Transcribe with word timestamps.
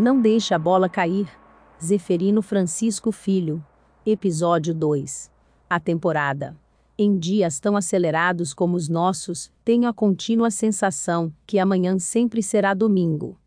Não 0.00 0.18
deixe 0.18 0.54
a 0.54 0.58
bola 0.58 0.88
cair. 0.88 1.28
Zeferino 1.78 2.40
Francisco 2.40 3.12
Filho. 3.12 3.62
Episódio 4.06 4.74
2. 4.74 5.30
A 5.68 5.78
temporada. 5.78 6.56
Em 6.96 7.18
dias 7.18 7.60
tão 7.60 7.76
acelerados 7.76 8.54
como 8.54 8.78
os 8.78 8.88
nossos, 8.88 9.52
tenho 9.62 9.86
a 9.86 9.92
contínua 9.92 10.50
sensação 10.50 11.30
que 11.46 11.58
amanhã 11.58 11.98
sempre 11.98 12.42
será 12.42 12.72
domingo. 12.72 13.38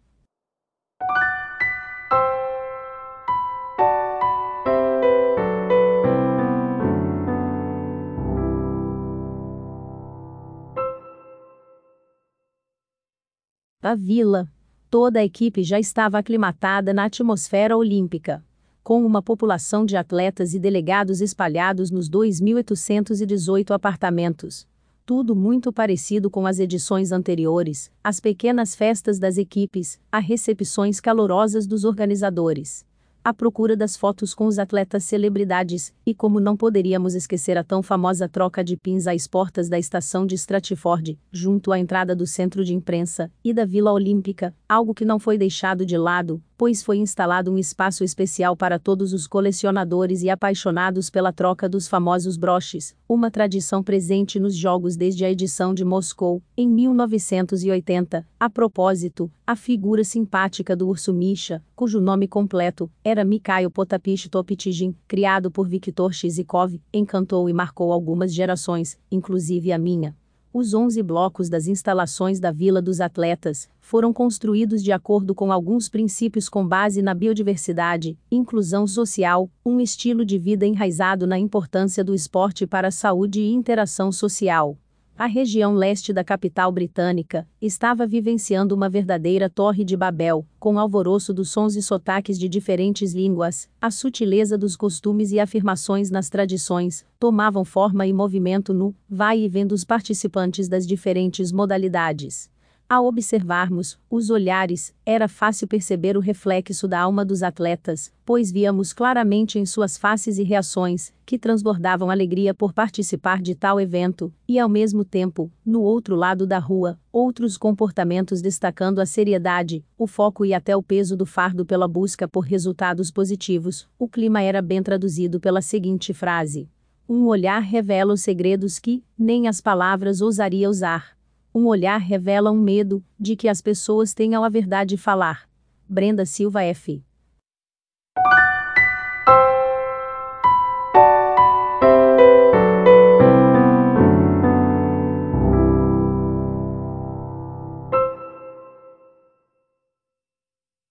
A 13.81 13.95
vila. 13.95 14.47
Toda 14.93 15.21
a 15.21 15.25
equipe 15.25 15.63
já 15.63 15.79
estava 15.79 16.19
aclimatada 16.19 16.93
na 16.93 17.05
atmosfera 17.05 17.75
olímpica. 17.75 18.45
Com 18.83 19.03
uma 19.03 19.23
população 19.23 19.87
de 19.87 19.97
atletas 19.97 20.53
e 20.53 20.59
delegados 20.59 21.19
espalhados 21.19 21.89
nos 21.89 22.07
2.818 22.07 23.71
apartamentos. 23.71 24.67
Tudo 25.03 25.35
muito 25.35 25.73
parecido 25.73 26.29
com 26.29 26.45
as 26.45 26.59
edições 26.59 27.11
anteriores, 27.11 27.91
as 28.03 28.19
pequenas 28.19 28.75
festas 28.75 29.17
das 29.17 29.39
equipes, 29.39 29.99
as 30.11 30.23
recepções 30.23 30.99
calorosas 30.99 31.65
dos 31.65 31.85
organizadores 31.85 32.85
à 33.23 33.33
procura 33.33 33.75
das 33.77 33.95
fotos 33.95 34.33
com 34.33 34.45
os 34.45 34.59
atletas 34.59 35.05
celebridades, 35.05 35.93
e 36.05 36.13
como 36.13 36.39
não 36.39 36.57
poderíamos 36.57 37.15
esquecer 37.15 37.57
a 37.57 37.63
tão 37.63 37.81
famosa 37.81 38.27
troca 38.27 38.63
de 38.63 38.75
pins 38.75 39.07
às 39.07 39.27
portas 39.27 39.69
da 39.69 39.79
estação 39.79 40.25
de 40.25 40.35
Stratford, 40.35 41.17
junto 41.31 41.71
à 41.71 41.79
entrada 41.79 42.15
do 42.15 42.27
centro 42.27 42.65
de 42.65 42.73
imprensa 42.73 43.31
e 43.43 43.53
da 43.53 43.63
Vila 43.65 43.93
Olímpica, 43.93 44.53
algo 44.67 44.93
que 44.93 45.05
não 45.05 45.19
foi 45.19 45.37
deixado 45.37 45.85
de 45.85 45.97
lado, 45.97 46.43
pois 46.57 46.83
foi 46.83 46.97
instalado 46.97 47.51
um 47.51 47.57
espaço 47.57 48.03
especial 48.03 48.55
para 48.55 48.79
todos 48.79 49.13
os 49.13 49.27
colecionadores 49.27 50.21
e 50.21 50.29
apaixonados 50.29 51.09
pela 51.09 51.33
troca 51.33 51.67
dos 51.67 51.87
famosos 51.87 52.37
broches, 52.37 52.95
uma 53.07 53.29
tradição 53.29 53.83
presente 53.83 54.39
nos 54.39 54.55
jogos 54.55 54.95
desde 54.95 55.25
a 55.25 55.31
edição 55.31 55.73
de 55.73 55.83
Moscou, 55.83 56.41
em 56.55 56.69
1980. 56.69 58.25
A 58.39 58.49
propósito, 58.49 59.31
a 59.45 59.55
figura 59.55 60.03
simpática 60.03 60.75
do 60.75 60.87
urso 60.87 61.13
Misha, 61.13 61.61
cujo 61.75 61.99
nome 61.99 62.27
completo 62.27 62.89
era 63.13 63.23
Mikhail 63.23 63.69
Potapich 63.69 64.27
Topitijin, 64.27 64.95
criado 65.07 65.51
por 65.51 65.67
Viktor 65.67 66.11
Shizikov, 66.11 66.81
encantou 66.91 67.47
e 67.47 67.53
marcou 67.53 67.93
algumas 67.93 68.33
gerações, 68.33 68.97
inclusive 69.11 69.71
a 69.71 69.77
minha. 69.77 70.15
Os 70.51 70.73
11 70.73 71.01
blocos 71.03 71.47
das 71.47 71.67
instalações 71.67 72.39
da 72.39 72.51
Vila 72.51 72.81
dos 72.81 72.99
Atletas 72.99 73.69
foram 73.79 74.11
construídos 74.11 74.83
de 74.83 74.91
acordo 74.91 75.35
com 75.35 75.51
alguns 75.51 75.89
princípios 75.89 76.49
com 76.49 76.67
base 76.67 77.03
na 77.03 77.13
biodiversidade, 77.13 78.17
inclusão 78.31 78.87
social, 78.87 79.47
um 79.63 79.79
estilo 79.79 80.25
de 80.25 80.39
vida 80.39 80.65
enraizado 80.65 81.27
na 81.27 81.37
importância 81.37 82.03
do 82.03 82.15
esporte 82.15 82.65
para 82.65 82.87
a 82.87 82.91
saúde 82.91 83.41
e 83.41 83.53
interação 83.53 84.11
social. 84.11 84.75
A 85.15 85.27
região 85.27 85.75
leste 85.75 86.11
da 86.11 86.23
capital 86.23 86.71
britânica 86.71 87.47
estava 87.61 88.07
vivenciando 88.07 88.73
uma 88.73 88.89
verdadeira 88.89 89.47
torre 89.47 89.85
de 89.85 89.95
Babel, 89.95 90.43
com 90.59 90.79
alvoroço 90.79 91.31
dos 91.31 91.51
sons 91.51 91.75
e 91.75 91.83
sotaques 91.83 92.37
de 92.39 92.49
diferentes 92.49 93.13
línguas, 93.13 93.69
a 93.79 93.91
sutileza 93.91 94.57
dos 94.57 94.75
costumes 94.75 95.31
e 95.31 95.39
afirmações 95.39 96.09
nas 96.09 96.31
tradições 96.31 97.05
tomavam 97.19 97.63
forma 97.63 98.07
e 98.07 98.11
movimento 98.11 98.73
no 98.73 98.95
vai 99.07 99.41
e 99.41 99.47
vem 99.47 99.67
dos 99.67 99.85
participantes 99.85 100.67
das 100.67 100.85
diferentes 100.85 101.51
modalidades. 101.51 102.51
Ao 102.93 103.07
observarmos 103.07 103.97
os 104.07 104.29
olhares, 104.29 104.93
era 105.03 105.27
fácil 105.27 105.67
perceber 105.67 106.15
o 106.15 106.19
reflexo 106.19 106.87
da 106.87 106.99
alma 106.99 107.25
dos 107.25 107.41
atletas, 107.41 108.13
pois 108.23 108.51
víamos 108.51 108.93
claramente 108.93 109.57
em 109.57 109.65
suas 109.65 109.97
faces 109.97 110.37
e 110.37 110.43
reações 110.43 111.11
que 111.25 111.39
transbordavam 111.39 112.11
alegria 112.11 112.53
por 112.53 112.71
participar 112.71 113.41
de 113.41 113.55
tal 113.55 113.81
evento, 113.81 114.31
e 114.47 114.59
ao 114.59 114.69
mesmo 114.69 115.03
tempo, 115.03 115.51
no 115.65 115.81
outro 115.81 116.15
lado 116.15 116.45
da 116.45 116.59
rua, 116.59 116.99
outros 117.11 117.57
comportamentos 117.57 118.43
destacando 118.43 118.99
a 118.99 119.07
seriedade, 119.07 119.83
o 119.97 120.05
foco 120.05 120.45
e 120.45 120.53
até 120.53 120.77
o 120.77 120.83
peso 120.83 121.17
do 121.17 121.25
fardo 121.25 121.65
pela 121.65 121.87
busca 121.87 122.27
por 122.27 122.41
resultados 122.41 123.09
positivos. 123.09 123.89
O 123.97 124.07
clima 124.07 124.39
era 124.39 124.61
bem 124.61 124.83
traduzido 124.83 125.39
pela 125.39 125.63
seguinte 125.63 126.13
frase: 126.13 126.69
Um 127.09 127.25
olhar 127.25 127.63
revela 127.63 128.13
os 128.13 128.21
segredos 128.21 128.77
que 128.77 129.03
nem 129.17 129.47
as 129.47 129.59
palavras 129.59 130.21
ousaria 130.21 130.69
usar. 130.69 131.22
Um 131.55 131.67
olhar 131.67 131.99
revela 131.99 132.49
um 132.49 132.59
medo 132.59 133.03
de 133.19 133.35
que 133.35 133.47
as 133.47 133.61
pessoas 133.61 134.11
tenham 134.11 134.43
a 134.43 134.49
verdade 134.49 134.97
falar. 134.97 135.47
Brenda 135.87 136.25
Silva 136.25 136.63
F. 136.63 137.03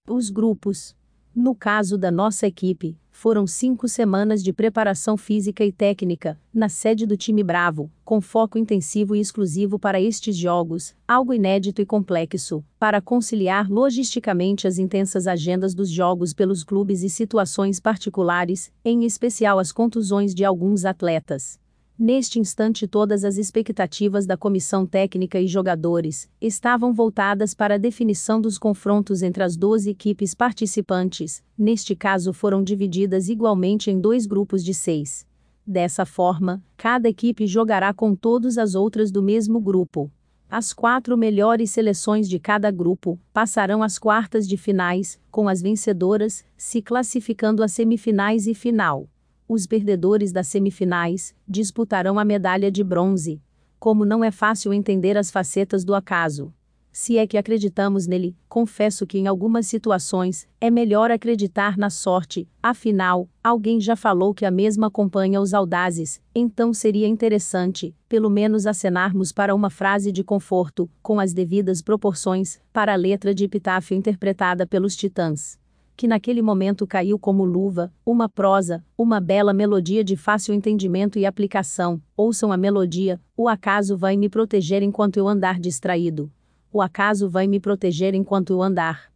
Os 0.08 0.30
grupos. 0.30 0.94
No 1.34 1.54
caso 1.54 1.96
da 1.96 2.10
nossa 2.10 2.46
equipe, 2.46 2.94
foram 3.10 3.46
cinco 3.46 3.88
semanas 3.88 4.42
de 4.42 4.52
preparação 4.52 5.16
física 5.16 5.64
e 5.64 5.72
técnica, 5.72 6.38
na 6.52 6.68
sede 6.68 7.06
do 7.06 7.16
time 7.16 7.42
Bravo, 7.42 7.90
com 8.04 8.20
foco 8.20 8.58
intensivo 8.58 9.16
e 9.16 9.20
exclusivo 9.20 9.78
para 9.78 9.98
estes 9.98 10.36
jogos, 10.36 10.94
algo 11.08 11.32
inédito 11.32 11.80
e 11.80 11.86
complexo, 11.86 12.62
para 12.78 13.00
conciliar 13.00 13.70
logisticamente 13.70 14.66
as 14.66 14.76
intensas 14.76 15.26
agendas 15.26 15.74
dos 15.74 15.88
jogos 15.88 16.34
pelos 16.34 16.62
clubes 16.62 17.02
e 17.02 17.08
situações 17.08 17.80
particulares, 17.80 18.70
em 18.84 19.04
especial 19.04 19.58
as 19.58 19.72
contusões 19.72 20.34
de 20.34 20.44
alguns 20.44 20.84
atletas. 20.84 21.61
Neste 21.98 22.40
instante, 22.40 22.88
todas 22.88 23.22
as 23.22 23.36
expectativas 23.36 24.26
da 24.26 24.36
comissão 24.36 24.86
técnica 24.86 25.38
e 25.38 25.46
jogadores 25.46 26.28
estavam 26.40 26.92
voltadas 26.92 27.54
para 27.54 27.74
a 27.74 27.78
definição 27.78 28.40
dos 28.40 28.58
confrontos 28.58 29.22
entre 29.22 29.42
as 29.42 29.56
12 29.56 29.90
equipes 29.90 30.34
participantes, 30.34 31.44
neste 31.56 31.94
caso 31.94 32.32
foram 32.32 32.64
divididas 32.64 33.28
igualmente 33.28 33.90
em 33.90 34.00
dois 34.00 34.26
grupos 34.26 34.64
de 34.64 34.72
seis. 34.72 35.26
Dessa 35.66 36.04
forma, 36.04 36.62
cada 36.76 37.08
equipe 37.08 37.46
jogará 37.46 37.92
com 37.94 38.16
todas 38.16 38.58
as 38.58 38.74
outras 38.74 39.12
do 39.12 39.22
mesmo 39.22 39.60
grupo. 39.60 40.10
As 40.50 40.72
quatro 40.72 41.16
melhores 41.16 41.70
seleções 41.70 42.28
de 42.28 42.38
cada 42.38 42.70
grupo 42.70 43.18
passarão 43.32 43.82
às 43.82 43.98
quartas 43.98 44.48
de 44.48 44.56
finais, 44.56 45.20
com 45.30 45.48
as 45.48 45.62
vencedoras 45.62 46.44
se 46.56 46.82
classificando 46.82 47.62
às 47.62 47.72
semifinais 47.72 48.46
e 48.46 48.54
final. 48.54 49.08
Os 49.54 49.66
perdedores 49.66 50.32
das 50.32 50.46
semifinais 50.46 51.34
disputarão 51.46 52.18
a 52.18 52.24
medalha 52.24 52.72
de 52.72 52.82
bronze. 52.82 53.38
Como 53.78 54.02
não 54.02 54.24
é 54.24 54.30
fácil 54.30 54.72
entender 54.72 55.18
as 55.18 55.30
facetas 55.30 55.84
do 55.84 55.94
acaso. 55.94 56.50
Se 56.90 57.18
é 57.18 57.26
que 57.26 57.36
acreditamos 57.36 58.06
nele, 58.06 58.34
confesso 58.48 59.06
que 59.06 59.18
em 59.18 59.26
algumas 59.26 59.66
situações 59.66 60.48
é 60.58 60.70
melhor 60.70 61.10
acreditar 61.10 61.76
na 61.76 61.90
sorte, 61.90 62.48
afinal, 62.62 63.28
alguém 63.44 63.78
já 63.78 63.94
falou 63.94 64.32
que 64.32 64.46
a 64.46 64.50
mesma 64.50 64.86
acompanha 64.86 65.38
os 65.38 65.52
audazes, 65.52 66.18
então 66.34 66.72
seria 66.72 67.06
interessante, 67.06 67.94
pelo 68.08 68.30
menos 68.30 68.66
acenarmos 68.66 69.32
para 69.32 69.54
uma 69.54 69.68
frase 69.68 70.10
de 70.10 70.24
conforto, 70.24 70.88
com 71.02 71.20
as 71.20 71.34
devidas 71.34 71.82
proporções, 71.82 72.58
para 72.72 72.94
a 72.94 72.96
letra 72.96 73.34
de 73.34 73.44
epitáfio 73.44 73.94
interpretada 73.94 74.66
pelos 74.66 74.96
titãs 74.96 75.60
que 76.02 76.08
naquele 76.08 76.42
momento 76.42 76.84
caiu 76.84 77.16
como 77.16 77.44
luva, 77.44 77.92
uma 78.04 78.28
prosa, 78.28 78.84
uma 78.98 79.20
bela 79.20 79.52
melodia 79.52 80.02
de 80.02 80.16
fácil 80.16 80.52
entendimento 80.52 81.16
e 81.16 81.24
aplicação. 81.24 82.02
Ouçam 82.16 82.50
a 82.50 82.56
melodia: 82.56 83.20
O 83.36 83.48
acaso 83.48 83.96
vai 83.96 84.16
me 84.16 84.28
proteger 84.28 84.82
enquanto 84.82 85.18
eu 85.18 85.28
andar 85.28 85.60
distraído. 85.60 86.28
O 86.72 86.82
acaso 86.82 87.30
vai 87.30 87.46
me 87.46 87.60
proteger 87.60 88.16
enquanto 88.16 88.52
eu 88.52 88.60
andar. 88.60 89.12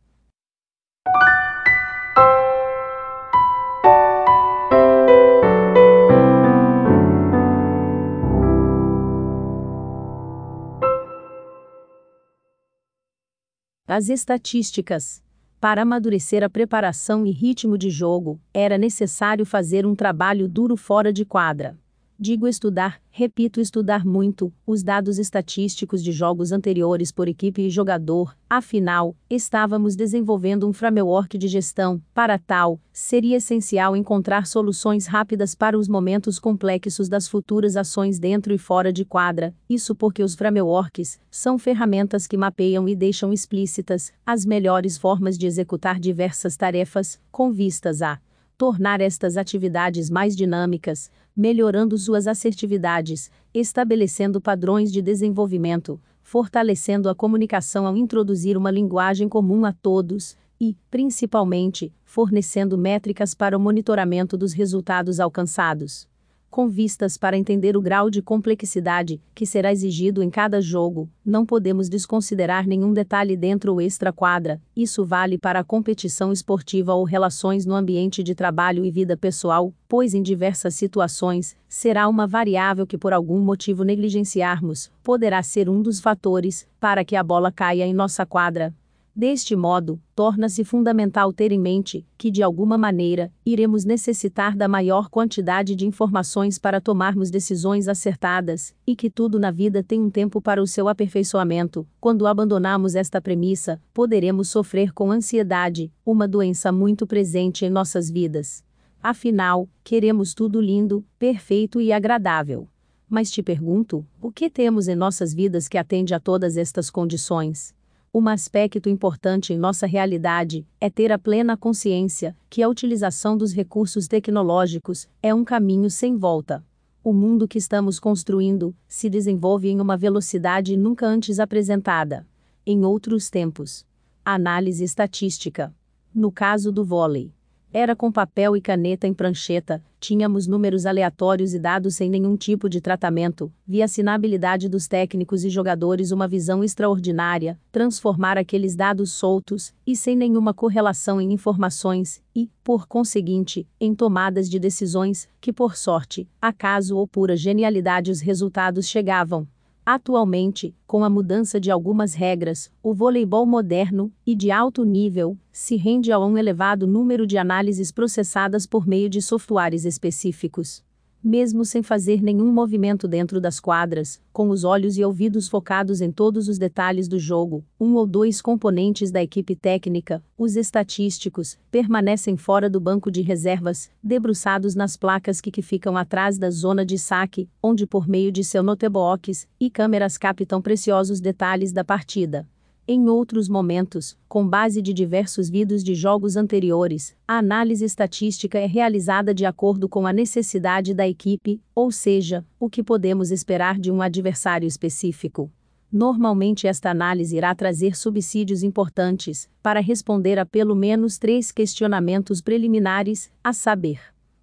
As 13.89 14.09
estatísticas. 14.09 15.26
Para 15.67 15.83
amadurecer 15.83 16.45
a 16.45 16.49
preparação 16.49 17.27
e 17.27 17.33
ritmo 17.33 17.77
de 17.77 17.91
jogo, 17.91 18.41
era 18.55 18.79
necessário 18.79 19.45
fazer 19.45 19.85
um 19.85 19.97
trabalho 19.97 20.47
duro 20.47 20.77
fora 20.77 21.13
de 21.13 21.25
quadra. 21.25 21.77
Digo 22.19 22.49
estudar, 22.49 22.99
repito 23.11 23.61
estudar 23.61 24.03
muito, 24.03 24.51
os 24.67 24.83
dados 24.83 25.19
estatísticos 25.19 26.03
de 26.03 26.13
jogos 26.13 26.51
anteriores 26.51 27.13
por 27.13 27.29
equipe 27.29 27.61
e 27.61 27.69
jogador, 27.69 28.35
afinal, 28.49 29.15
estávamos 29.29 29.95
desenvolvendo 29.95 30.67
um 30.67 30.73
framework 30.73 31.37
de 31.37 31.47
gestão. 31.47 32.01
Para 32.15 32.39
tal, 32.39 32.81
seria 32.91 33.37
essencial 33.37 33.95
encontrar 33.95 34.47
soluções 34.47 35.07
rápidas 35.07 35.55
para 35.55 35.79
os 35.79 35.89
momentos 35.89 36.39
complexos 36.39 37.07
das 37.07 37.29
futuras 37.29 37.77
ações 37.77 38.19
dentro 38.19 38.55
e 38.55 38.57
fora 38.57 38.91
de 38.91 39.05
quadra, 39.05 39.55
isso 39.69 39.95
porque 39.95 40.23
os 40.23 40.35
frameworks 40.35 41.21
são 41.31 41.59
ferramentas 41.59 42.27
que 42.27 42.39
mapeiam 42.39 42.89
e 42.89 42.97
deixam 42.97 43.31
explícitas 43.31 44.11
as 44.25 44.47
melhores 44.47 44.97
formas 44.97 45.37
de 45.37 45.47
executar 45.47 46.01
diversas 46.01 46.57
tarefas, 46.57 47.21
com 47.31 47.53
vistas 47.53 48.01
a 48.01 48.19
tornar 48.57 49.03
estas 49.03 49.37
atividades 49.37 50.09
mais 50.09 50.35
dinâmicas, 50.35 51.11
melhorando 51.37 51.99
suas 51.99 52.27
assertividades, 52.27 53.31
estabelecendo 53.53 54.41
padrões 54.41 54.91
de 54.91 55.03
desenvolvimento, 55.03 56.01
fortalecendo 56.23 57.09
a 57.09 57.15
comunicação 57.15 57.87
ao 57.87 57.97
introduzir 57.97 58.57
uma 58.57 58.71
linguagem 58.71 59.29
comum 59.29 59.65
a 59.65 59.73
todos 59.73 60.37
e, 60.59 60.75
principalmente, 60.91 61.93
fornecendo 62.05 62.79
métricas 62.79 63.35
para 63.35 63.57
o 63.57 63.61
monitoramento 63.61 64.37
dos 64.37 64.53
resultados 64.53 65.21
alcançados 65.21 66.09
com 66.57 66.71
vistas 66.71 67.19
para 67.19 67.37
entender 67.37 67.77
o 67.77 67.83
grau 67.83 68.09
de 68.09 68.23
complexidade 68.23 69.21
que 69.35 69.45
será 69.45 69.71
exigido 69.71 70.23
em 70.23 70.31
cada 70.31 70.59
jogo, 70.59 71.07
não 71.23 71.45
podemos 71.45 71.87
desconsiderar 71.87 72.67
nenhum 72.67 72.95
detalhe 72.95 73.37
dentro 73.37 73.75
ou 73.75 73.79
extra-quadra, 73.83 74.59
isso 74.75 75.05
vale 75.05 75.37
para 75.37 75.59
a 75.61 75.65
competição 75.65 76.33
esportiva 76.33 76.95
ou 76.95 77.05
relações 77.05 77.67
no 77.67 77.75
ambiente 77.75 78.23
de 78.23 78.35
trabalho 78.35 78.87
e 78.87 78.91
vida 78.91 79.19
pessoal, 79.19 79.71
pois 79.87 80.15
em 80.15 80.23
diversas 80.23 80.75
situações, 80.75 81.55
será 81.69 82.09
uma 82.09 82.27
variável 82.27 82.87
que 82.87 82.97
por 82.97 83.13
algum 83.13 83.39
motivo 83.39 83.85
negligenciarmos, 83.85 84.91
poderá 85.03 85.43
ser 85.43 85.69
um 85.69 85.83
dos 85.83 86.01
fatores 86.01 86.67
para 86.81 87.05
que 87.05 87.17
a 87.17 87.23
bola 87.23 87.53
caia 87.53 87.85
em 87.85 87.93
nossa 87.93 88.25
quadra. 88.25 88.75
Deste 89.19 89.57
modo, 89.57 89.99
torna-se 90.15 90.63
fundamental 90.63 91.33
ter 91.33 91.51
em 91.51 91.59
mente 91.59 92.07
que, 92.19 92.31
de 92.31 92.43
alguma 92.43 92.77
maneira, 92.77 93.33
iremos 93.47 93.83
necessitar 93.83 94.55
da 94.55 94.69
maior 94.69 95.09
quantidade 95.09 95.75
de 95.75 95.87
informações 95.87 96.59
para 96.59 96.83
tomarmos 96.83 97.31
decisões 97.31 97.89
acertadas, 97.89 98.75
e 98.87 98.95
que 98.95 99.09
tudo 99.09 99.39
na 99.39 99.51
vida 99.51 99.83
tem 99.83 100.03
um 100.03 100.11
tempo 100.11 100.43
para 100.43 100.63
o 100.63 100.67
seu 100.67 100.87
aperfeiçoamento. 100.87 101.89
Quando 101.99 102.27
abandonamos 102.27 102.95
esta 102.95 103.19
premissa, 103.19 103.81
poderemos 103.95 104.51
sofrer 104.51 104.93
com 104.93 105.11
ansiedade, 105.11 105.91
uma 106.05 106.29
doença 106.29 106.71
muito 106.71 107.07
presente 107.07 107.65
em 107.65 107.71
nossas 107.71 108.11
vidas. 108.11 108.63
Afinal, 109.03 109.67
queremos 109.83 110.35
tudo 110.35 110.61
lindo, 110.61 111.03
perfeito 111.19 111.81
e 111.81 111.91
agradável. 111.91 112.69
Mas 113.09 113.31
te 113.31 113.43
pergunto: 113.43 114.07
o 114.21 114.31
que 114.31 114.51
temos 114.51 114.89
em 114.89 114.95
nossas 114.95 115.33
vidas 115.33 115.69
que 115.69 115.79
atende 115.79 116.13
a 116.13 116.21
todas 116.21 116.59
estas 116.59 116.91
condições? 116.91 117.76
Um 118.13 118.29
aspecto 118.29 118.89
importante 118.89 119.53
em 119.53 119.59
nossa 119.59 119.87
realidade 119.87 120.67
é 120.81 120.89
ter 120.89 121.13
a 121.13 121.19
plena 121.19 121.57
consciência 121.57 122.37
que 122.49 122.63
a 122.63 122.69
utilização 122.69 123.37
dos 123.37 123.53
recursos 123.53 124.09
tecnológicos 124.09 125.07
é 125.23 125.35
um 125.35 125.45
caminho 125.45 125.91
sem 125.91 126.17
volta. 126.17 126.65
O 127.05 127.13
mundo 127.13 127.47
que 127.47 127.59
estamos 127.59 128.01
construindo 128.01 128.75
se 128.89 129.11
desenvolve 129.11 129.69
em 129.69 129.81
uma 129.81 129.97
velocidade 129.97 130.77
nunca 130.77 131.07
antes 131.07 131.39
apresentada. 131.39 132.27
Em 132.65 132.85
outros 132.85 133.31
tempos. 133.31 133.87
Análise 134.25 134.83
estatística. 134.83 135.73
No 136.15 136.33
caso 136.33 136.73
do 136.73 136.85
vôlei, 136.85 137.33
era 137.79 137.95
com 137.95 138.11
papel 138.11 138.57
e 138.57 138.61
caneta 138.63 139.07
em 139.07 139.13
prancheta, 139.13 139.85
tínhamos 140.01 140.47
números 140.47 140.87
aleatórios 140.87 141.53
e 141.53 141.59
dados 141.59 141.97
sem 141.97 142.09
nenhum 142.09 142.35
tipo 142.35 142.71
de 142.71 142.81
tratamento, 142.81 143.53
via 143.67 143.85
assinabilidade 143.85 144.67
dos 144.67 144.89
técnicos 144.89 145.45
e 145.45 145.51
jogadores 145.51 146.11
uma 146.11 146.27
visão 146.27 146.65
extraordinária, 146.65 147.61
transformar 147.71 148.39
aqueles 148.39 148.75
dados 148.75 149.13
soltos, 149.13 149.75
e 149.87 149.95
sem 149.95 150.17
nenhuma 150.17 150.55
correlação 150.55 151.21
em 151.21 151.31
informações, 151.35 152.23
e, 152.35 152.51
por 152.65 152.87
conseguinte, 152.87 153.69
em 153.79 153.95
tomadas 153.95 154.49
de 154.49 154.59
decisões, 154.59 155.29
que 155.39 155.53
por 155.53 155.77
sorte, 155.77 156.27
acaso 156.41 156.97
ou 156.97 157.07
pura 157.07 157.37
genialidade 157.37 158.11
os 158.11 158.23
resultados 158.23 158.89
chegavam. 158.89 159.47
Atualmente, 159.89 160.75
com 160.85 161.05
a 161.05 161.09
mudança 161.09 161.61
de 161.61 161.71
algumas 161.71 162.13
regras, 162.13 162.73
o 162.83 162.93
voleibol 162.93 163.47
moderno, 163.47 164.13
e 164.27 164.35
de 164.35 164.51
alto 164.51 164.85
nível, 164.85 165.39
se 165.53 165.77
rende 165.77 166.11
a 166.11 166.19
um 166.19 166.37
elevado 166.37 166.89
número 166.89 167.25
de 167.25 167.39
análises 167.39 167.93
processadas 167.93 168.67
por 168.67 168.85
meio 168.85 169.09
de 169.09 169.23
softwares 169.23 169.85
específicos 169.85 170.85
mesmo 171.27 171.65
sem 171.65 171.83
fazer 171.83 172.23
nenhum 172.23 172.53
movimento 172.53 173.09
dentro 173.09 173.41
das 173.41 173.59
quadras, 173.59 174.21
com 174.33 174.49
os 174.49 174.63
olhos 174.63 174.97
e 174.97 175.05
ouvidos 175.05 175.49
focados 175.49 176.01
em 176.01 176.13
todos 176.13 176.47
os 176.47 176.57
detalhes 176.57 177.09
do 177.09 177.19
jogo, 177.19 177.65
um 177.81 177.95
ou 177.95 178.07
dois 178.07 178.41
componentes 178.41 179.11
da 179.11 179.21
equipe 179.21 179.57
técnica, 179.57 180.23
os 180.39 180.55
estatísticos, 180.55 181.59
permanecem 181.69 182.37
fora 182.37 182.71
do 182.71 182.79
banco 182.79 183.11
de 183.11 183.23
reservas, 183.23 183.91
debruçados 184.01 184.77
nas 184.77 184.97
placas 184.97 185.41
que, 185.41 185.51
que 185.51 185.63
ficam 185.63 185.97
atrás 185.97 186.39
da 186.39 186.49
zona 186.49 186.87
de 186.87 186.97
saque, 186.97 187.49
onde 187.61 187.89
por 187.89 188.07
meio 188.07 188.31
de 188.31 188.45
seu 188.45 188.63
notebooks 188.63 189.49
e 189.59 189.69
câmeras 189.69 190.17
captam 190.17 190.63
preciosos 190.63 191.21
detalhes 191.21 191.73
da 191.73 191.83
partida. 191.83 192.47
Em 192.89 193.09
outros 193.09 193.49
momentos, 193.49 194.17
com 194.29 194.47
base 194.47 194.81
de 194.81 194.95
diversos 194.95 195.51
vídeos 195.51 195.83
de 195.83 195.93
jogos 195.93 196.37
anteriores, 196.37 197.17
a 197.27 197.39
análise 197.39 197.85
estatística 197.85 198.61
é 198.61 198.67
realizada 198.67 199.35
de 199.35 199.45
acordo 199.45 199.89
com 199.89 200.07
a 200.07 200.13
necessidade 200.13 200.95
da 200.95 201.09
equipe, 201.09 201.61
ou 201.75 201.91
seja, 201.91 202.47
o 202.61 202.71
que 202.71 202.85
podemos 202.85 203.33
esperar 203.33 203.77
de 203.81 203.91
um 203.91 204.01
adversário 204.01 204.69
específico. 204.69 205.51
Normalmente, 205.91 206.69
esta 206.69 206.89
análise 206.89 207.37
irá 207.37 207.53
trazer 207.57 207.97
subsídios 207.97 208.63
importantes 208.63 209.49
para 209.61 209.81
responder 209.81 210.39
a 210.39 210.47
pelo 210.47 210.77
menos 210.77 211.19
três 211.19 211.51
questionamentos 211.51 212.41
preliminares, 212.41 213.33
a 213.43 213.53
saber: 213.53 213.99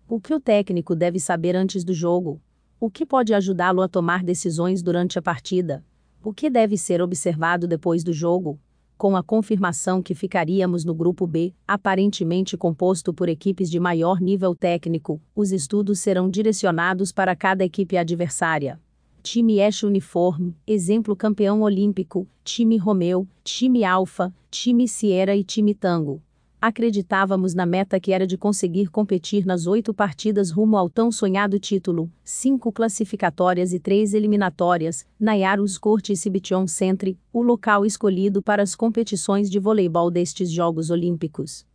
o 0.06 0.20
que 0.20 0.34
o 0.34 0.40
técnico 0.40 0.98
deve 0.98 1.18
saber 1.18 1.56
antes 1.56 1.86
do 1.86 1.94
jogo? 1.94 2.42
O 2.78 2.90
que 2.90 3.06
pode 3.06 3.34
ajudá-lo 3.34 3.82
a 3.82 3.88
tomar 3.88 4.22
decisões 4.22 4.84
durante 4.84 5.18
a 5.18 5.22
partida? 5.22 5.82
O 6.26 6.32
que 6.32 6.50
deve 6.50 6.78
ser 6.78 7.02
observado 7.02 7.68
depois 7.68 8.02
do 8.02 8.14
jogo? 8.14 8.58
Com 8.98 9.18
a 9.18 9.22
confirmação 9.22 10.02
que 10.02 10.16
ficaríamos 10.16 10.86
no 10.86 10.96
grupo 10.96 11.28
B, 11.28 11.54
aparentemente 11.68 12.56
composto 12.56 13.14
por 13.14 13.28
equipes 13.28 13.70
de 13.70 13.78
maior 13.78 14.22
nível 14.22 14.56
técnico, 14.56 15.22
os 15.36 15.52
estudos 15.52 16.00
serão 16.00 16.30
direcionados 16.30 17.12
para 17.12 17.36
cada 17.36 17.66
equipe 17.66 17.98
adversária. 17.98 18.80
Time 19.22 19.62
Ash 19.62 19.84
Uniforme, 19.84 20.56
exemplo 20.66 21.14
campeão 21.14 21.62
olímpico, 21.62 22.26
time 22.42 22.78
Romeu, 22.78 23.28
time 23.44 23.84
Alfa, 23.84 24.34
time 24.50 24.88
Sierra 24.88 25.36
e 25.36 25.44
time 25.44 25.76
Tango 25.76 26.22
acreditávamos 26.66 27.54
na 27.54 27.66
meta 27.66 28.00
que 28.00 28.14
era 28.14 28.26
de 28.26 28.38
conseguir 28.38 28.90
competir 28.90 29.46
nas 29.46 29.68
oito 29.68 29.94
partidas 29.94 30.50
rumo 30.50 30.78
ao 30.78 30.90
tão 30.90 31.12
sonhado 31.12 31.60
título, 31.60 32.10
cinco 32.24 32.72
classificatórias 32.72 33.74
e 33.74 33.80
três 33.82 34.14
eliminatórias, 34.14 35.06
na 35.20 35.34
Yarus 35.34 35.78
Court 35.78 36.16
Cibition 36.16 36.66
Centre, 36.66 37.20
o 37.34 37.42
local 37.42 37.86
escolhido 37.86 38.42
para 38.42 38.64
as 38.64 38.76
competições 38.76 39.52
de 39.52 39.60
voleibol 39.60 40.10
destes 40.10 40.50
Jogos 40.50 40.90
Olímpicos. 40.90 41.66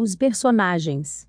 Os 0.00 0.14
personagens. 0.14 1.26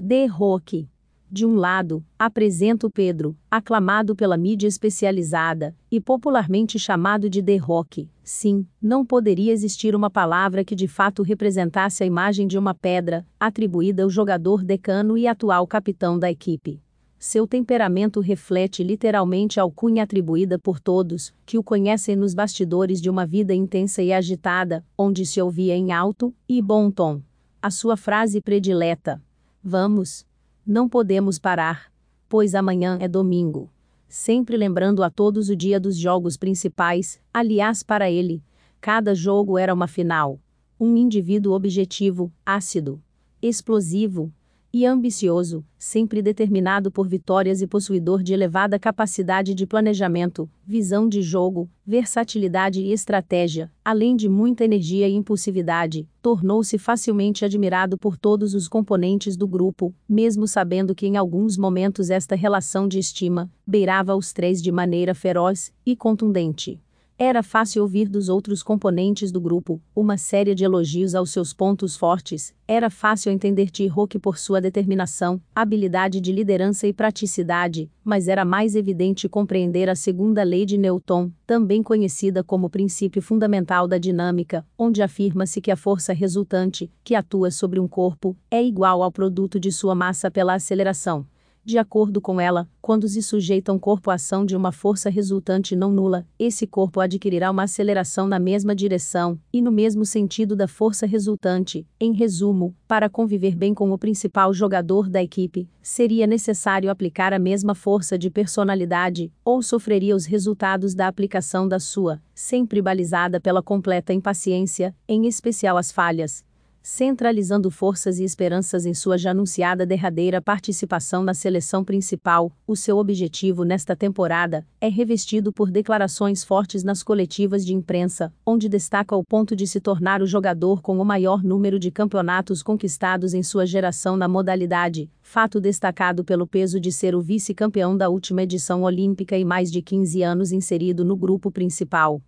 De 0.00 0.26
Roque. 0.28 0.88
De 1.30 1.44
um 1.44 1.56
lado, 1.56 2.02
apresento 2.18 2.90
Pedro, 2.90 3.36
aclamado 3.50 4.16
pela 4.16 4.36
mídia 4.36 4.66
especializada, 4.66 5.76
e 5.90 6.00
popularmente 6.00 6.78
chamado 6.78 7.28
de 7.28 7.42
The 7.42 7.56
Rock. 7.56 8.08
Sim, 8.22 8.66
não 8.80 9.04
poderia 9.04 9.52
existir 9.52 9.94
uma 9.94 10.08
palavra 10.08 10.64
que 10.64 10.74
de 10.74 10.88
fato 10.88 11.22
representasse 11.22 12.02
a 12.02 12.06
imagem 12.06 12.46
de 12.46 12.56
uma 12.56 12.72
pedra, 12.72 13.26
atribuída 13.38 14.04
ao 14.04 14.10
jogador 14.10 14.64
decano 14.64 15.18
e 15.18 15.26
atual 15.26 15.66
capitão 15.66 16.18
da 16.18 16.30
equipe. 16.30 16.80
Seu 17.18 17.46
temperamento 17.46 18.20
reflete 18.20 18.82
literalmente 18.82 19.60
a 19.60 19.64
alcunha 19.64 20.04
atribuída 20.04 20.58
por 20.58 20.80
todos, 20.80 21.34
que 21.44 21.58
o 21.58 21.62
conhecem 21.62 22.16
nos 22.16 22.32
bastidores 22.32 23.02
de 23.02 23.10
uma 23.10 23.26
vida 23.26 23.52
intensa 23.52 24.00
e 24.02 24.12
agitada, 24.14 24.82
onde 24.96 25.26
se 25.26 25.42
ouvia 25.42 25.76
em 25.76 25.92
alto 25.92 26.32
e 26.48 26.62
bom 26.62 26.90
tom. 26.90 27.20
A 27.60 27.70
sua 27.70 27.96
frase 27.96 28.40
predileta: 28.40 29.20
Vamos, 29.62 30.24
não 30.68 30.86
podemos 30.86 31.38
parar, 31.38 31.90
pois 32.28 32.54
amanhã 32.54 32.98
é 33.00 33.08
domingo. 33.08 33.70
sempre 34.06 34.54
lembrando 34.54 35.02
a 35.02 35.08
todos 35.08 35.48
o 35.48 35.56
dia 35.56 35.80
dos 35.80 35.96
jogos 35.96 36.36
principais, 36.36 37.18
aliás, 37.32 37.82
para 37.82 38.10
ele, 38.10 38.42
cada 38.78 39.14
jogo 39.14 39.56
era 39.56 39.72
uma 39.72 39.86
final. 39.86 40.38
Um 40.78 40.94
indivíduo 40.94 41.54
objetivo, 41.54 42.30
ácido, 42.44 43.02
explosivo, 43.40 44.30
e 44.78 44.86
ambicioso, 44.86 45.64
sempre 45.76 46.22
determinado 46.22 46.88
por 46.88 47.08
vitórias 47.08 47.60
e 47.60 47.66
possuidor 47.66 48.22
de 48.22 48.32
elevada 48.32 48.78
capacidade 48.78 49.52
de 49.52 49.66
planejamento, 49.66 50.48
visão 50.64 51.08
de 51.08 51.20
jogo, 51.20 51.68
versatilidade 51.84 52.80
e 52.80 52.92
estratégia, 52.92 53.72
além 53.84 54.14
de 54.14 54.28
muita 54.28 54.64
energia 54.64 55.08
e 55.08 55.14
impulsividade, 55.14 56.08
tornou-se 56.22 56.78
facilmente 56.78 57.44
admirado 57.44 57.98
por 57.98 58.16
todos 58.16 58.54
os 58.54 58.68
componentes 58.68 59.36
do 59.36 59.48
grupo, 59.48 59.92
mesmo 60.08 60.46
sabendo 60.46 60.94
que 60.94 61.08
em 61.08 61.16
alguns 61.16 61.58
momentos 61.58 62.08
esta 62.08 62.36
relação 62.36 62.86
de 62.86 63.00
estima 63.00 63.50
beirava 63.66 64.14
os 64.14 64.32
três 64.32 64.62
de 64.62 64.70
maneira 64.70 65.12
feroz 65.12 65.72
e 65.84 65.96
contundente. 65.96 66.80
Era 67.20 67.42
fácil 67.42 67.82
ouvir 67.82 68.08
dos 68.08 68.28
outros 68.28 68.62
componentes 68.62 69.32
do 69.32 69.40
grupo 69.40 69.82
uma 69.94 70.16
série 70.16 70.54
de 70.54 70.62
elogios 70.62 71.16
aos 71.16 71.32
seus 71.32 71.52
pontos 71.52 71.96
fortes. 71.96 72.54
Era 72.64 72.88
fácil 72.88 73.32
entender 73.32 73.72
T-Rock 73.72 74.20
por 74.20 74.38
sua 74.38 74.60
determinação, 74.60 75.42
habilidade 75.52 76.20
de 76.20 76.30
liderança 76.30 76.86
e 76.86 76.92
praticidade, 76.92 77.90
mas 78.04 78.28
era 78.28 78.44
mais 78.44 78.76
evidente 78.76 79.28
compreender 79.28 79.90
a 79.90 79.96
segunda 79.96 80.44
lei 80.44 80.64
de 80.64 80.78
Newton, 80.78 81.32
também 81.44 81.82
conhecida 81.82 82.44
como 82.44 82.70
princípio 82.70 83.20
fundamental 83.20 83.88
da 83.88 83.98
dinâmica, 83.98 84.64
onde 84.78 85.02
afirma-se 85.02 85.60
que 85.60 85.72
a 85.72 85.76
força 85.76 86.12
resultante, 86.12 86.88
que 87.02 87.16
atua 87.16 87.50
sobre 87.50 87.80
um 87.80 87.88
corpo, 87.88 88.36
é 88.48 88.62
igual 88.62 89.02
ao 89.02 89.10
produto 89.10 89.58
de 89.58 89.72
sua 89.72 89.92
massa 89.92 90.30
pela 90.30 90.54
aceleração. 90.54 91.26
De 91.68 91.76
acordo 91.76 92.18
com 92.18 92.40
ela, 92.40 92.66
quando 92.80 93.06
se 93.06 93.22
sujeita 93.22 93.70
um 93.74 93.78
corpo 93.78 94.10
à 94.10 94.14
ação 94.14 94.46
de 94.46 94.56
uma 94.56 94.72
força 94.72 95.10
resultante 95.10 95.76
não 95.76 95.92
nula, 95.92 96.26
esse 96.38 96.66
corpo 96.66 96.98
adquirirá 96.98 97.50
uma 97.50 97.64
aceleração 97.64 98.26
na 98.26 98.38
mesma 98.38 98.74
direção 98.74 99.38
e 99.52 99.60
no 99.60 99.70
mesmo 99.70 100.06
sentido 100.06 100.56
da 100.56 100.66
força 100.66 101.04
resultante. 101.04 101.86
Em 102.00 102.14
resumo, 102.14 102.74
para 102.86 103.10
conviver 103.10 103.54
bem 103.54 103.74
com 103.74 103.92
o 103.92 103.98
principal 103.98 104.54
jogador 104.54 105.10
da 105.10 105.22
equipe, 105.22 105.68
seria 105.82 106.26
necessário 106.26 106.90
aplicar 106.90 107.34
a 107.34 107.38
mesma 107.38 107.74
força 107.74 108.16
de 108.16 108.30
personalidade, 108.30 109.30
ou 109.44 109.62
sofreria 109.62 110.16
os 110.16 110.24
resultados 110.24 110.94
da 110.94 111.06
aplicação 111.06 111.68
da 111.68 111.78
sua, 111.78 112.18
sempre 112.34 112.80
balizada 112.80 113.38
pela 113.38 113.62
completa 113.62 114.14
impaciência, 114.14 114.96
em 115.06 115.26
especial 115.26 115.76
as 115.76 115.92
falhas, 115.92 116.42
centralizando 116.82 117.70
forças 117.70 118.18
e 118.18 118.24
esperanças 118.24 118.86
em 118.86 118.94
sua 118.94 119.18
já 119.18 119.30
anunciada 119.30 119.84
derradeira 119.84 120.40
participação 120.40 121.22
na 121.22 121.34
seleção 121.34 121.84
principal, 121.84 122.52
o 122.66 122.74
seu 122.74 122.98
objetivo 122.98 123.64
nesta 123.64 123.94
temporada 123.94 124.66
é 124.80 124.88
revestido 124.88 125.52
por 125.52 125.70
declarações 125.70 126.44
fortes 126.44 126.82
nas 126.82 127.02
coletivas 127.02 127.64
de 127.64 127.74
imprensa, 127.74 128.32
onde 128.44 128.68
destaca 128.68 129.14
o 129.14 129.24
ponto 129.24 129.54
de 129.54 129.66
se 129.66 129.80
tornar 129.80 130.22
o 130.22 130.26
jogador 130.26 130.80
com 130.80 130.98
o 130.98 131.04
maior 131.04 131.42
número 131.42 131.78
de 131.78 131.90
campeonatos 131.90 132.62
conquistados 132.62 133.34
em 133.34 133.42
sua 133.42 133.66
geração 133.66 134.16
na 134.16 134.28
modalidade, 134.28 135.10
fato 135.20 135.60
destacado 135.60 136.24
pelo 136.24 136.46
peso 136.46 136.80
de 136.80 136.90
ser 136.90 137.14
o 137.14 137.20
vice-campeão 137.20 137.96
da 137.96 138.08
última 138.08 138.42
edição 138.42 138.82
olímpica 138.82 139.36
e 139.36 139.44
mais 139.44 139.70
de 139.70 139.82
15 139.82 140.22
anos 140.22 140.52
inserido 140.52 141.04
no 141.04 141.16
grupo 141.16 141.50
principal. 141.50 142.22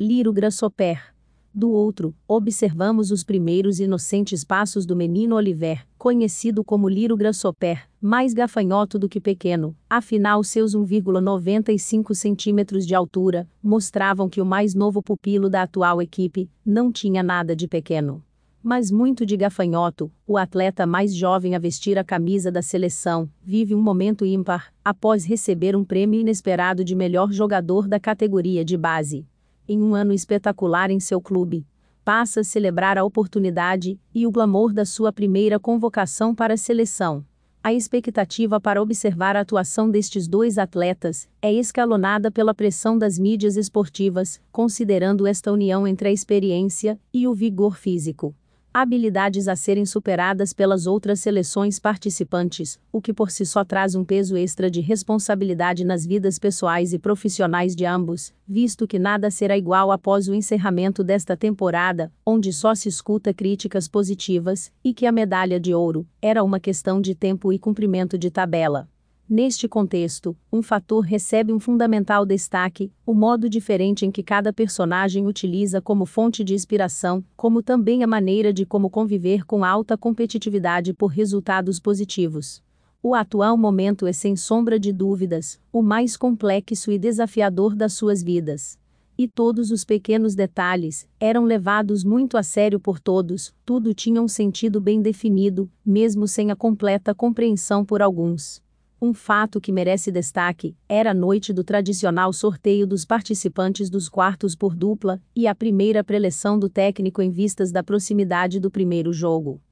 Liro 0.00 0.32
Grassoper. 0.32 1.12
Do 1.52 1.72
outro, 1.72 2.14
observamos 2.28 3.10
os 3.10 3.24
primeiros 3.24 3.80
inocentes 3.80 4.44
passos 4.44 4.86
do 4.86 4.94
menino 4.94 5.34
Oliver, 5.34 5.84
conhecido 5.98 6.62
como 6.62 6.88
Liro 6.88 7.16
Grassoper, 7.16 7.88
mais 8.00 8.32
gafanhoto 8.32 8.96
do 8.96 9.08
que 9.08 9.20
pequeno, 9.20 9.76
afinal 9.90 10.44
seus 10.44 10.72
1,95 10.72 12.14
centímetros 12.14 12.86
de 12.86 12.94
altura, 12.94 13.48
mostravam 13.60 14.28
que 14.28 14.40
o 14.40 14.46
mais 14.46 14.72
novo 14.72 15.02
pupilo 15.02 15.50
da 15.50 15.62
atual 15.62 16.00
equipe, 16.00 16.48
não 16.64 16.92
tinha 16.92 17.20
nada 17.20 17.56
de 17.56 17.66
pequeno. 17.66 18.22
Mas 18.62 18.92
muito 18.92 19.26
de 19.26 19.36
gafanhoto, 19.36 20.12
o 20.24 20.38
atleta 20.38 20.86
mais 20.86 21.12
jovem 21.12 21.56
a 21.56 21.58
vestir 21.58 21.98
a 21.98 22.04
camisa 22.04 22.52
da 22.52 22.62
seleção, 22.62 23.28
vive 23.42 23.74
um 23.74 23.82
momento 23.82 24.24
ímpar, 24.24 24.72
após 24.84 25.24
receber 25.24 25.74
um 25.74 25.84
prêmio 25.84 26.20
inesperado 26.20 26.84
de 26.84 26.94
melhor 26.94 27.32
jogador 27.32 27.88
da 27.88 27.98
categoria 27.98 28.64
de 28.64 28.76
base 28.76 29.26
em 29.68 29.82
um 29.82 29.94
ano 29.94 30.12
espetacular 30.12 30.90
em 30.90 30.98
seu 30.98 31.20
clube. 31.20 31.66
Passa 32.04 32.40
a 32.40 32.44
celebrar 32.44 32.96
a 32.96 33.04
oportunidade 33.04 34.00
e 34.14 34.26
o 34.26 34.30
glamour 34.30 34.72
da 34.72 34.84
sua 34.84 35.12
primeira 35.12 35.60
convocação 35.60 36.34
para 36.34 36.54
a 36.54 36.56
seleção. 36.56 37.24
A 37.62 37.74
expectativa 37.74 38.58
para 38.58 38.80
observar 38.80 39.36
a 39.36 39.40
atuação 39.40 39.90
destes 39.90 40.26
dois 40.26 40.56
atletas 40.56 41.28
é 41.42 41.52
escalonada 41.52 42.30
pela 42.30 42.54
pressão 42.54 42.96
das 42.96 43.18
mídias 43.18 43.56
esportivas, 43.56 44.40
considerando 44.50 45.26
esta 45.26 45.52
união 45.52 45.86
entre 45.86 46.08
a 46.08 46.12
experiência 46.12 46.98
e 47.12 47.28
o 47.28 47.34
vigor 47.34 47.76
físico 47.76 48.34
habilidades 48.72 49.48
a 49.48 49.56
serem 49.56 49.86
superadas 49.86 50.52
pelas 50.52 50.86
outras 50.86 51.20
seleções 51.20 51.78
participantes, 51.78 52.78
o 52.92 53.00
que 53.00 53.12
por 53.12 53.30
si 53.30 53.44
só 53.46 53.64
traz 53.64 53.94
um 53.94 54.04
peso 54.04 54.36
extra 54.36 54.70
de 54.70 54.80
responsabilidade 54.80 55.84
nas 55.84 56.06
vidas 56.06 56.38
pessoais 56.38 56.92
e 56.92 56.98
profissionais 56.98 57.74
de 57.74 57.84
ambos, 57.84 58.32
visto 58.46 58.86
que 58.86 58.98
nada 58.98 59.30
será 59.30 59.56
igual 59.56 59.90
após 59.90 60.28
o 60.28 60.34
encerramento 60.34 61.02
desta 61.02 61.36
temporada, 61.36 62.12
onde 62.24 62.52
só 62.52 62.74
se 62.74 62.88
escuta 62.88 63.34
críticas 63.34 63.88
positivas, 63.88 64.72
e 64.84 64.92
que 64.92 65.06
a 65.06 65.12
medalha 65.12 65.58
de 65.58 65.74
ouro 65.74 66.06
era 66.20 66.44
uma 66.44 66.60
questão 66.60 67.00
de 67.00 67.14
tempo 67.14 67.52
e 67.52 67.58
cumprimento 67.58 68.18
de 68.18 68.30
tabela. 68.30 68.88
Neste 69.30 69.68
contexto, 69.68 70.34
um 70.50 70.62
fator 70.62 71.04
recebe 71.04 71.52
um 71.52 71.60
fundamental 71.60 72.24
destaque: 72.24 72.90
o 73.04 73.12
modo 73.12 73.46
diferente 73.46 74.06
em 74.06 74.10
que 74.10 74.22
cada 74.22 74.54
personagem 74.54 75.26
utiliza 75.26 75.82
como 75.82 76.06
fonte 76.06 76.42
de 76.42 76.54
inspiração, 76.54 77.22
como 77.36 77.62
também 77.62 78.02
a 78.02 78.06
maneira 78.06 78.54
de 78.54 78.64
como 78.64 78.88
conviver 78.88 79.44
com 79.44 79.62
alta 79.62 79.98
competitividade 79.98 80.94
por 80.94 81.08
resultados 81.08 81.78
positivos. 81.78 82.62
O 83.02 83.14
atual 83.14 83.54
momento 83.58 84.06
é, 84.06 84.14
sem 84.14 84.34
sombra 84.34 84.80
de 84.80 84.94
dúvidas, 84.94 85.60
o 85.70 85.82
mais 85.82 86.16
complexo 86.16 86.90
e 86.90 86.98
desafiador 86.98 87.74
das 87.74 87.92
suas 87.92 88.22
vidas. 88.22 88.78
E 89.18 89.28
todos 89.28 89.70
os 89.70 89.84
pequenos 89.84 90.34
detalhes 90.34 91.06
eram 91.20 91.44
levados 91.44 92.02
muito 92.02 92.38
a 92.38 92.42
sério 92.42 92.80
por 92.80 92.98
todos, 92.98 93.54
tudo 93.62 93.92
tinha 93.92 94.22
um 94.22 94.28
sentido 94.28 94.80
bem 94.80 95.02
definido, 95.02 95.70
mesmo 95.84 96.26
sem 96.26 96.50
a 96.50 96.56
completa 96.56 97.14
compreensão 97.14 97.84
por 97.84 98.00
alguns. 98.00 98.66
Um 99.00 99.14
fato 99.14 99.60
que 99.60 99.70
merece 99.70 100.10
destaque 100.10 100.76
era 100.88 101.12
a 101.12 101.14
noite 101.14 101.52
do 101.52 101.62
tradicional 101.62 102.32
sorteio 102.32 102.84
dos 102.84 103.04
participantes 103.04 103.88
dos 103.88 104.08
quartos 104.08 104.56
por 104.56 104.74
dupla 104.74 105.22
e 105.36 105.46
a 105.46 105.54
primeira 105.54 106.02
preleção 106.02 106.58
do 106.58 106.68
técnico 106.68 107.22
em 107.22 107.30
vistas 107.30 107.70
da 107.70 107.80
proximidade 107.80 108.58
do 108.58 108.72
primeiro 108.72 109.12
jogo. 109.12 109.62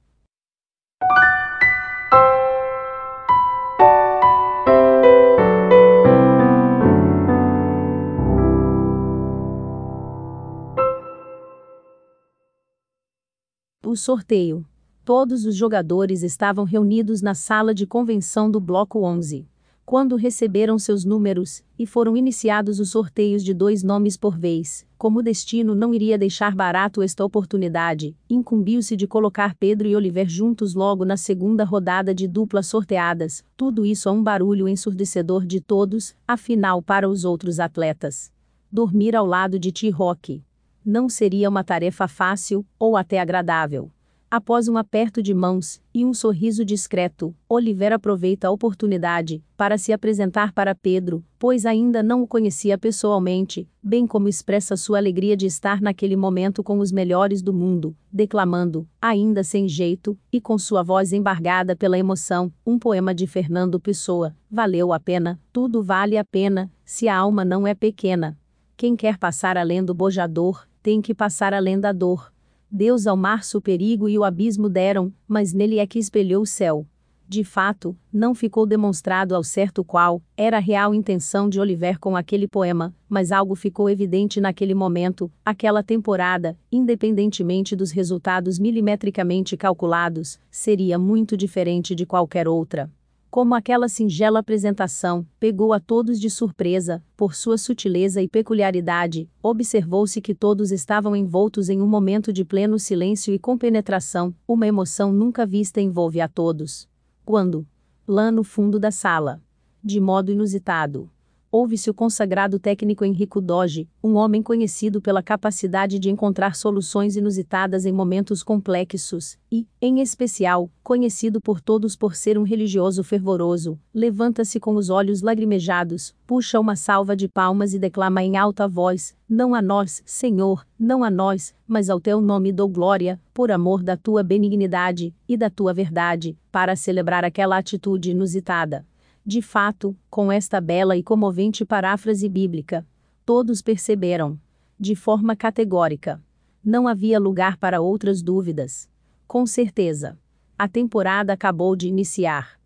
O 13.83 13.95
sorteio 13.97 14.65
Todos 15.07 15.45
os 15.45 15.55
jogadores 15.55 16.21
estavam 16.21 16.65
reunidos 16.65 17.21
na 17.21 17.33
sala 17.33 17.73
de 17.73 17.87
convenção 17.87 18.51
do 18.51 18.59
Bloco 18.59 19.05
11. 19.05 19.47
Quando 19.85 20.17
receberam 20.17 20.77
seus 20.77 21.05
números, 21.05 21.63
e 21.79 21.85
foram 21.85 22.17
iniciados 22.17 22.77
os 22.77 22.89
sorteios 22.89 23.41
de 23.41 23.53
dois 23.53 23.83
nomes 23.83 24.17
por 24.17 24.37
vez, 24.37 24.85
como 24.97 25.19
o 25.19 25.23
destino 25.23 25.73
não 25.73 25.93
iria 25.93 26.17
deixar 26.17 26.53
barato 26.53 27.01
esta 27.01 27.23
oportunidade, 27.23 28.17
incumbiu-se 28.29 28.97
de 28.97 29.07
colocar 29.07 29.55
Pedro 29.55 29.87
e 29.87 29.95
Oliver 29.95 30.27
juntos 30.27 30.73
logo 30.73 31.05
na 31.05 31.15
segunda 31.15 31.63
rodada 31.63 32.13
de 32.13 32.27
duplas 32.27 32.67
sorteadas, 32.67 33.45
tudo 33.55 33.85
isso 33.85 34.09
a 34.09 34.11
um 34.11 34.21
barulho 34.21 34.67
ensurdecedor 34.67 35.45
de 35.45 35.61
todos, 35.61 36.17
afinal 36.27 36.81
para 36.81 37.07
os 37.07 37.23
outros 37.23 37.61
atletas. 37.61 38.29
Dormir 38.69 39.15
ao 39.15 39.25
lado 39.25 39.57
de 39.57 39.71
T-Rock 39.71 40.43
não 40.85 41.07
seria 41.07 41.47
uma 41.47 41.63
tarefa 41.63 42.09
fácil, 42.09 42.65
ou 42.77 42.97
até 42.97 43.21
agradável 43.21 43.89
Após 44.29 44.67
um 44.67 44.75
aperto 44.75 45.23
de 45.23 45.33
mãos 45.33 45.81
e 45.93 46.03
um 46.03 46.13
sorriso 46.13 46.65
discreto, 46.65 47.33
Oliver 47.47 47.93
aproveita 47.93 48.49
a 48.49 48.51
oportunidade 48.51 49.41
para 49.55 49.77
se 49.77 49.93
apresentar 49.93 50.51
para 50.51 50.75
Pedro, 50.75 51.23
pois 51.39 51.65
ainda 51.65 52.03
não 52.03 52.23
o 52.23 52.27
conhecia 52.27 52.77
pessoalmente, 52.77 53.69
bem 53.81 54.05
como 54.05 54.27
expressa 54.27 54.75
sua 54.75 54.97
alegria 54.97 55.37
de 55.37 55.45
estar 55.45 55.81
naquele 55.81 56.17
momento 56.17 56.61
com 56.61 56.79
os 56.79 56.91
melhores 56.91 57.41
do 57.41 57.53
mundo, 57.53 57.95
declamando, 58.11 58.85
ainda 59.01 59.45
sem 59.45 59.65
jeito 59.65 60.19
e 60.29 60.41
com 60.41 60.57
sua 60.57 60.83
voz 60.83 61.13
embargada 61.13 61.73
pela 61.73 61.97
emoção, 61.97 62.51
um 62.65 62.77
poema 62.77 63.15
de 63.15 63.25
Fernando 63.25 63.79
Pessoa. 63.79 64.35
Valeu 64.51 64.91
a 64.91 64.99
pena, 64.99 65.39
tudo 65.53 65.81
vale 65.81 66.17
a 66.17 66.25
pena, 66.25 66.69
se 66.83 67.07
a 67.07 67.15
alma 67.15 67.45
não 67.45 67.65
é 67.65 67.73
pequena. 67.73 68.37
Quem 68.75 68.93
quer 68.93 69.17
passar 69.17 69.57
além 69.57 69.81
do 69.81 69.93
bojador, 69.93 70.67
tem 70.83 71.01
que 71.01 71.15
passar 71.15 71.53
além 71.53 71.79
da 71.79 71.93
dor. 71.93 72.29
Deus 72.69 73.07
ao 73.07 73.15
mar 73.15 73.41
o 73.55 73.61
perigo 73.61 74.09
e 74.09 74.17
o 74.17 74.25
abismo 74.25 74.67
deram, 74.67 75.13
mas 75.25 75.53
nele 75.53 75.79
é 75.79 75.87
que 75.87 75.97
espelhou 75.97 76.43
o 76.43 76.45
céu. 76.45 76.85
De 77.29 77.43
fato, 77.43 77.95
não 78.11 78.33
ficou 78.33 78.65
demonstrado 78.65 79.35
ao 79.35 79.43
certo 79.43 79.83
qual 79.83 80.21
era 80.37 80.57
a 80.57 80.61
real 80.61 80.93
intenção 80.93 81.49
de 81.49 81.59
Oliver 81.59 81.99
com 81.99 82.15
aquele 82.15 82.47
poema, 82.47 82.95
mas 83.09 83.33
algo 83.33 83.53
ficou 83.53 83.89
evidente 83.89 84.39
naquele 84.39 84.73
momento, 84.73 85.29
aquela 85.43 85.83
temporada, 85.83 86.57
independentemente 86.71 87.75
dos 87.75 87.91
resultados 87.91 88.57
milimetricamente 88.59 89.57
calculados, 89.57 90.39
seria 90.49 90.97
muito 90.97 91.35
diferente 91.35 91.93
de 91.93 92.05
qualquer 92.05 92.47
outra. 92.47 92.89
Como 93.29 93.53
aquela 93.53 93.89
singela 93.89 94.39
apresentação 94.39 95.27
pegou 95.39 95.73
a 95.73 95.79
todos 95.79 96.19
de 96.19 96.29
surpresa, 96.29 97.03
por 97.15 97.35
sua 97.35 97.57
sutileza 97.57 98.21
e 98.21 98.27
peculiaridade, 98.27 99.29
observou-se 99.43 100.21
que 100.21 100.33
todos 100.33 100.71
estavam 100.71 101.15
envoltos 101.15 101.69
em 101.69 101.81
um 101.81 101.87
momento 101.87 102.31
de 102.31 102.45
pleno 102.45 102.79
silêncio 102.79 103.33
e 103.33 103.39
compenetração, 103.39 104.33
uma 104.47 104.65
emoção 104.65 105.11
nunca 105.11 105.45
vista 105.45 105.81
envolve 105.81 106.21
a 106.21 106.27
todos. 106.27 106.87
Quando? 107.25 107.67
Lá 108.07 108.31
no 108.31 108.43
fundo 108.43 108.79
da 108.79 108.91
sala. 108.91 109.41
De 109.83 109.99
modo 109.99 110.31
inusitado 110.31 111.11
ouve-se 111.57 111.89
o 111.89 111.93
consagrado 111.93 112.59
técnico 112.59 113.03
Henrico 113.03 113.41
Doge, 113.41 113.89
um 114.03 114.13
homem 114.13 114.43
conhecido 114.43 115.01
pela 115.01 115.23
capacidade 115.23 115.97
de 115.97 116.07
encontrar 116.07 116.55
soluções 116.55 117.15
inusitadas 117.15 117.83
em 117.83 117.91
momentos 117.91 118.43
complexos, 118.43 119.39
e, 119.51 119.65
em 119.81 119.99
especial, 119.99 120.69
conhecido 120.83 121.41
por 121.41 121.59
todos 121.59 121.95
por 121.95 122.13
ser 122.13 122.37
um 122.37 122.43
religioso 122.43 123.03
fervoroso, 123.03 123.79
levanta-se 123.91 124.59
com 124.59 124.75
os 124.75 124.91
olhos 124.91 125.23
lagrimejados, 125.23 126.13
puxa 126.27 126.59
uma 126.59 126.75
salva 126.75 127.15
de 127.15 127.27
palmas 127.27 127.73
e 127.73 127.79
declama 127.79 128.21
em 128.21 128.37
alta 128.37 128.67
voz: 128.67 129.15
Não 129.27 129.55
a 129.55 129.61
nós, 129.61 130.03
Senhor, 130.05 130.63
não 130.79 131.03
a 131.03 131.09
nós, 131.09 131.55
mas 131.67 131.89
ao 131.89 131.99
teu 131.99 132.21
nome 132.21 132.51
dou 132.51 132.69
glória, 132.69 133.19
por 133.33 133.51
amor 133.51 133.81
da 133.81 133.97
tua 133.97 134.21
benignidade 134.21 135.11
e 135.27 135.35
da 135.35 135.49
tua 135.49 135.73
verdade, 135.73 136.37
para 136.51 136.75
celebrar 136.75 137.25
aquela 137.25 137.57
atitude 137.57 138.11
inusitada. 138.11 138.85
De 139.27 139.41
fato, 139.41 139.93
com 140.09 140.31
esta 140.31 140.61
bela 140.61 140.95
e 140.95 141.03
comovente 141.03 141.65
paráfrase 141.65 142.29
bíblica, 142.29 142.87
todos 143.25 143.61
perceberam, 143.61 144.39
de 144.79 144.95
forma 144.95 145.35
categórica, 145.35 146.23
não 146.63 146.87
havia 146.87 147.19
lugar 147.19 147.57
para 147.57 147.81
outras 147.81 148.21
dúvidas. 148.21 148.89
Com 149.27 149.45
certeza, 149.45 150.17
a 150.57 150.65
temporada 150.69 151.33
acabou 151.33 151.75
de 151.75 151.89
iniciar. 151.89 152.57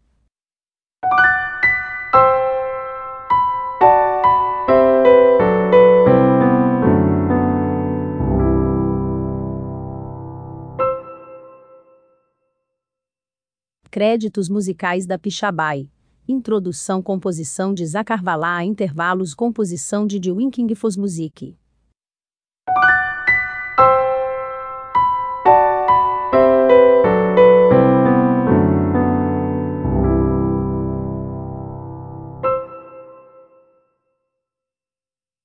Créditos 13.89 14.47
musicais 14.47 15.07
da 15.07 15.17
Pixabay. 15.17 15.89
Introdução 16.31 17.01
Composição 17.01 17.73
de 17.73 17.85
Zacarvalá 17.85 18.63
intervalos 18.63 19.33
Composição 19.33 20.07
de 20.07 20.17
Dwinking 20.17 20.73
Fosmusic 20.73 21.57